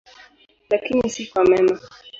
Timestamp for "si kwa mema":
1.09-1.79